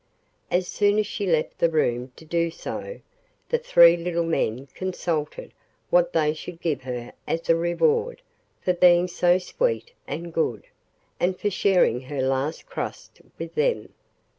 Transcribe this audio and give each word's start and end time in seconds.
As 0.49 0.67
soon 0.67 0.97
as 0.97 1.05
she 1.05 1.27
left 1.27 1.59
the 1.59 1.69
room 1.69 2.11
to 2.15 2.25
do 2.25 2.49
so, 2.49 3.01
the 3.49 3.59
three 3.59 3.95
little 3.95 4.23
men 4.25 4.65
consulted 4.73 5.53
what 5.91 6.11
they 6.11 6.33
should 6.33 6.59
give 6.59 6.81
her 6.81 7.13
as 7.27 7.47
a 7.51 7.55
reward 7.55 8.23
for 8.61 8.73
being 8.73 9.07
so 9.07 9.37
sweet 9.37 9.91
and 10.07 10.33
good, 10.33 10.63
and 11.19 11.39
for 11.39 11.51
sharing 11.51 12.01
her 12.01 12.23
last 12.23 12.65
crust 12.65 13.21
with 13.37 13.53
them. 13.53 13.93